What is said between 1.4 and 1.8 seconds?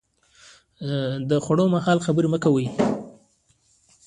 خوړو پر